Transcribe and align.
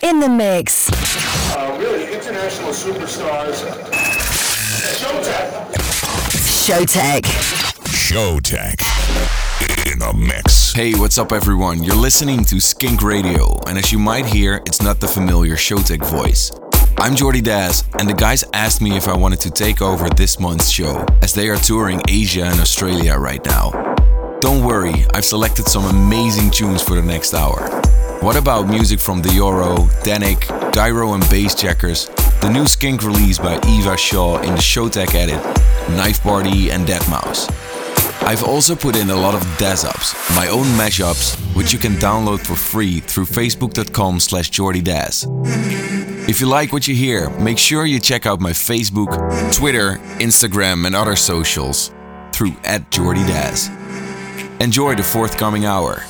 In 0.00 0.20
the 0.20 0.28
mix. 0.28 0.88
Uh, 1.50 1.76
really 1.80 2.12
international 2.12 2.70
superstars. 2.70 3.56
Showtek. 4.94 5.72
Showtek. 6.44 7.22
Showtek. 7.88 9.92
In 9.92 9.98
the 9.98 10.12
mix. 10.14 10.72
Hey, 10.72 10.94
what's 10.94 11.18
up, 11.18 11.32
everyone? 11.32 11.82
You're 11.82 11.96
listening 11.96 12.44
to 12.44 12.60
Skink 12.60 13.02
Radio, 13.02 13.58
and 13.66 13.78
as 13.78 13.90
you 13.90 13.98
might 13.98 14.26
hear, 14.26 14.62
it's 14.66 14.80
not 14.80 15.00
the 15.00 15.08
familiar 15.08 15.56
Showtek 15.56 16.06
voice. 16.06 16.52
I'm 16.98 17.16
Jordy 17.16 17.40
Dazz, 17.40 17.82
and 17.98 18.08
the 18.08 18.14
guys 18.14 18.44
asked 18.52 18.80
me 18.80 18.96
if 18.96 19.08
I 19.08 19.16
wanted 19.16 19.40
to 19.40 19.50
take 19.50 19.82
over 19.82 20.08
this 20.10 20.38
month's 20.38 20.68
show, 20.68 21.04
as 21.22 21.34
they 21.34 21.48
are 21.48 21.56
touring 21.56 22.00
Asia 22.08 22.44
and 22.44 22.60
Australia 22.60 23.16
right 23.16 23.44
now. 23.44 23.96
Don't 24.40 24.64
worry, 24.64 25.04
I've 25.14 25.24
selected 25.24 25.66
some 25.66 25.84
amazing 25.84 26.52
tunes 26.52 26.80
for 26.80 26.94
the 26.94 27.02
next 27.02 27.34
hour. 27.34 27.68
What 28.20 28.36
about 28.36 28.68
music 28.68 29.00
from 29.00 29.20
Dioro, 29.20 29.88
Danik, 30.04 30.72
Gyro 30.72 31.14
and 31.14 31.24
Bassjackers, 31.24 32.06
the 32.40 32.48
new 32.48 32.66
Skink 32.66 33.02
release 33.02 33.36
by 33.36 33.58
Eva 33.66 33.96
Shaw 33.96 34.38
in 34.42 34.54
the 34.54 34.60
Showtek 34.60 35.16
edit, 35.16 35.42
Knife 35.96 36.22
Party 36.22 36.70
and 36.70 36.86
Deadmau5. 36.86 38.22
I've 38.22 38.44
also 38.44 38.76
put 38.76 38.94
in 38.94 39.10
a 39.10 39.16
lot 39.16 39.34
of 39.34 39.42
Dazups, 39.58 40.14
my 40.36 40.46
own 40.48 40.66
mashups, 40.78 41.34
which 41.56 41.72
you 41.72 41.80
can 41.80 41.94
download 41.94 42.38
for 42.38 42.54
free 42.54 43.00
through 43.00 43.24
facebook.com 43.24 44.20
slash 44.20 44.52
jordydazz. 44.52 45.26
If 46.28 46.40
you 46.40 46.46
like 46.46 46.72
what 46.72 46.86
you 46.86 46.94
hear, 46.94 47.28
make 47.40 47.58
sure 47.58 47.86
you 47.86 47.98
check 47.98 48.24
out 48.24 48.40
my 48.40 48.52
Facebook, 48.52 49.10
Twitter, 49.52 49.96
Instagram 50.20 50.86
and 50.86 50.94
other 50.94 51.16
socials 51.16 51.90
through 52.32 52.54
at 52.62 52.88
jordydazz. 52.92 53.87
Enjoy 54.60 54.96
the 54.96 55.04
forthcoming 55.04 55.66
hour. 55.66 56.02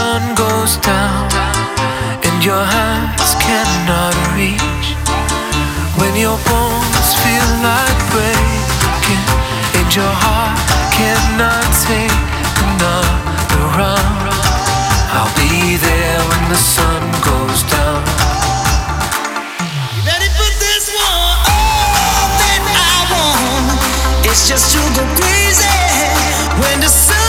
Sun 0.00 0.34
goes 0.34 0.72
down 0.78 1.28
and 2.26 2.36
your 2.48 2.64
hands 2.76 3.30
cannot 3.46 4.16
reach. 4.40 4.86
When 6.00 6.12
your 6.24 6.38
bones 6.48 7.08
feel 7.22 7.50
like 7.68 8.00
breaking 8.14 9.24
and 9.76 9.88
your 9.98 10.14
heart 10.24 10.56
cannot 10.98 11.68
take 11.88 12.16
another 12.64 13.62
round. 13.80 14.24
I'll 15.16 15.34
be 15.36 15.76
there 15.86 16.20
when 16.30 16.44
the 16.54 16.60
sun 16.74 17.02
goes 17.30 17.60
down. 17.76 18.00
Ready 20.08 20.30
for 20.38 20.50
this 20.64 20.84
one? 20.96 21.38
All 21.56 22.26
that 22.40 22.62
I 22.88 22.96
want 23.12 24.24
is 24.32 24.48
just 24.48 24.66
to 24.72 24.80
go 24.96 25.04
crazy 25.20 25.76
when 26.62 26.76
the 26.80 26.88
sun 26.88 27.19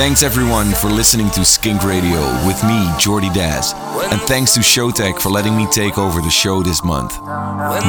Thanks 0.00 0.22
everyone 0.22 0.72
for 0.72 0.88
listening 0.88 1.28
to 1.32 1.44
Skink 1.44 1.84
Radio 1.84 2.22
with 2.46 2.64
me, 2.64 2.88
Jordy 2.98 3.28
Dazz. 3.34 3.74
And 4.10 4.18
thanks 4.22 4.54
to 4.54 4.60
Showtek 4.60 5.20
for 5.20 5.28
letting 5.28 5.54
me 5.54 5.66
take 5.70 5.98
over 5.98 6.22
the 6.22 6.30
show 6.30 6.62
this 6.62 6.82
month. 6.82 7.20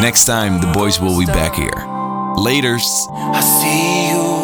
Next 0.01 0.25
time, 0.25 0.59
the 0.59 0.69
boys 0.73 0.99
will 0.99 1.17
be 1.17 1.25
back 1.25 1.55
here. 1.55 1.71
Laters. 2.35 3.07
I 3.13 3.39
see 3.39 4.09
you 4.11 4.40